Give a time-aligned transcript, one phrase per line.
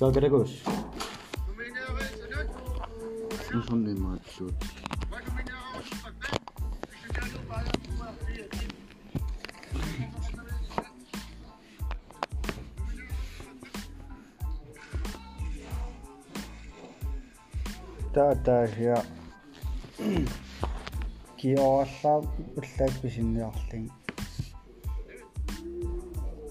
[0.00, 0.64] Dag Gregors.
[3.54, 4.54] Nu sådan det er meget slut.
[18.14, 18.98] таатаасиа
[21.38, 22.18] киорлаа
[22.58, 23.97] уллаак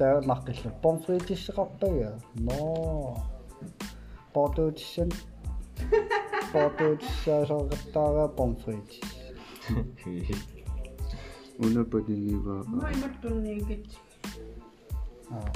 [0.00, 2.12] та наққилла помфритиссеқарпага
[2.46, 2.58] но
[4.34, 5.10] паартуутиссан
[6.52, 9.00] паартуутиссаасоқаттаара помфритис
[11.60, 12.64] Una panigива.
[12.64, 13.86] Maailmattunniikit.
[15.30, 15.52] аа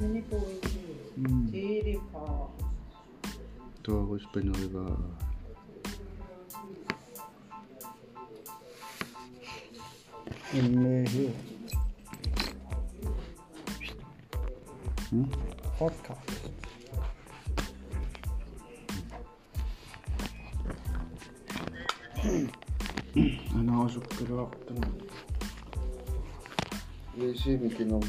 [0.00, 0.78] Minipuikki.
[1.50, 2.50] Tiiripaa.
[3.82, 4.84] Torus panigива.
[10.58, 11.26] иммеhi
[15.11, 15.25] Hm?
[15.79, 16.19] podcast
[23.59, 24.87] Ana asukkaluartama.
[27.17, 28.03] Yeesiimi kinum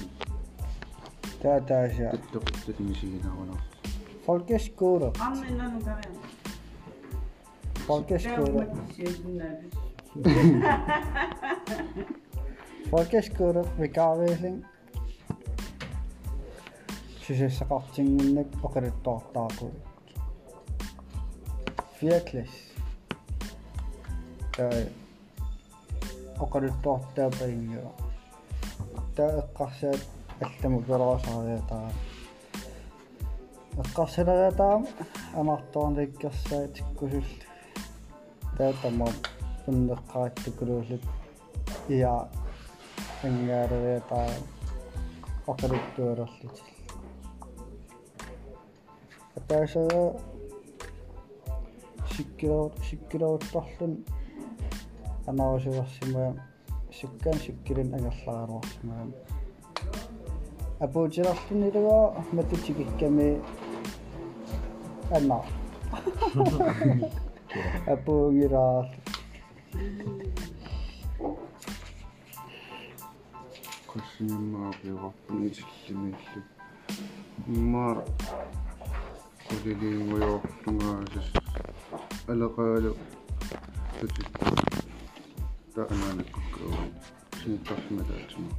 [1.42, 3.56] таатаасиа tattoqittat misiginaruna.
[4.26, 6.14] folkeskole Annennan käven.
[7.86, 9.74] folkeskole Reumatisminnävis.
[12.90, 14.64] folkeskole vikaarviising
[17.29, 19.67] сисэссақартингиннак оқалуттоортаарку
[22.01, 22.49] virkelig
[24.55, 24.73] таа
[26.43, 27.91] оқалуттоортаапаингиа
[29.15, 30.01] таа эққарсаат
[30.45, 31.91] алламу пелорасаариатаа
[33.83, 34.75] эққарсалариатаа
[35.39, 37.29] амарторниккерсаа тиккусул
[38.57, 39.13] таа тамаа
[39.67, 41.05] уннеққааттукулуулут
[41.95, 42.15] иа
[43.23, 44.29] ангаариатаа
[45.51, 46.78] оқалуттуалерлут
[49.49, 50.13] атаасаа
[52.13, 53.93] сиккилоо сиккилоутторлун
[55.29, 56.31] анаусуарсимаа
[56.99, 59.05] суккаан сиккилин агерлааруарсимаа
[60.85, 61.97] апуутиларлунилуга
[62.35, 63.29] матутикикками
[65.17, 65.39] анна
[67.93, 68.87] апуугираар
[73.89, 76.39] Qassimaaqqiuarpuni sillimiillu.
[77.47, 77.85] Imma
[79.49, 81.29] quliliinguyortungaasas
[82.31, 82.91] алеqaalu
[83.99, 84.29] tutut
[85.75, 86.81] таанааниккуа
[87.39, 88.51] синитторсималаатима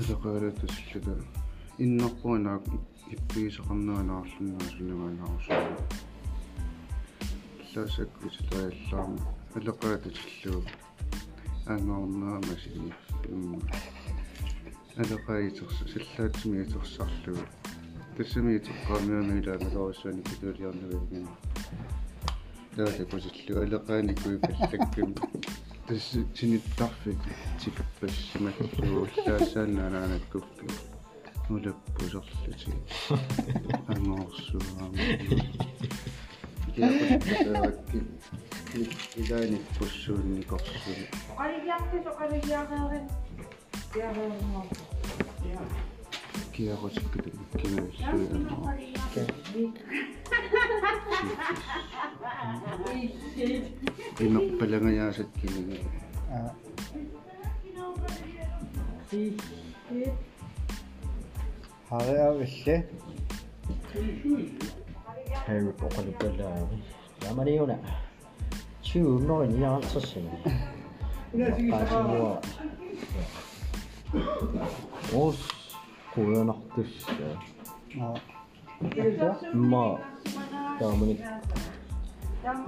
[0.00, 1.24] алеqaalu тассаллуга
[1.84, 2.64] иннерпуинаак
[3.14, 5.64] иппигисеқарнуанаарлунгаа сунугаанаарусуу
[7.74, 9.20] ласаккут тааллаама
[9.56, 10.62] алеqaalu тиллуу
[11.72, 12.92] ангорнаа масини
[15.02, 15.78] алеqaaитерс
[18.14, 21.28] силлаатсимиитерсарлугу тассамиитерқаамиамилаа малоруссуани китулиарнавигин
[22.76, 25.14] таалакусиллу алеqaaникуи паллакким
[25.88, 27.18] тасс синиттарфик
[27.60, 30.66] тикаппассималлуу уллаассаананаанаккуппи
[31.48, 32.70] нулаппусерлути
[33.88, 34.98] ангорсуаама
[36.74, 37.98] киақутсаакки
[39.20, 41.06] илаани пуссуунникорсуни
[46.54, 48.06] け欲しくて一軒目一人
[48.44, 48.70] なの。
[54.22, 55.82] Inak pala nga niya sa kini.
[56.30, 56.54] Ah.
[61.90, 62.86] Hari ang isse.
[65.34, 66.46] Hari ko pala pala.
[67.18, 67.82] Tama na yun ah.
[68.78, 70.30] Chiu no niya sa sin.
[71.34, 72.38] Nakasi mo.
[75.10, 75.63] Os.
[76.14, 77.42] خويا انا حطيه في الشارع
[79.54, 79.98] ما
[80.80, 81.40] دامنك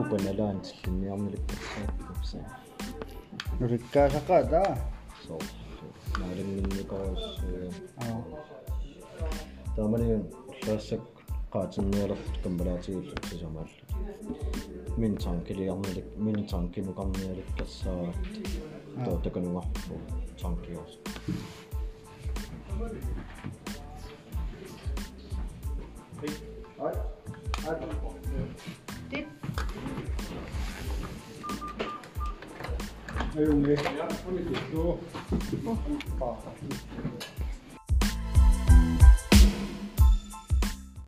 [0.00, 2.50] وبنا لا نتكلم يا من الكاسات
[3.60, 4.74] الكاسة قاعدة
[5.28, 5.44] صوت
[6.20, 7.40] نعلم مني قاس
[9.76, 10.22] دامني
[10.66, 11.00] شاسك
[11.50, 13.68] قاتلني رفت كمبلاتي في جمال
[14.98, 18.14] من تانكي لي عملك من تانكي مقام لك كاسات
[19.04, 19.96] توتك نوحبو
[20.42, 20.98] تانكي يوصل
[33.36, 33.84] Aí eu mesmo,
[34.28, 35.00] olha que eu estou.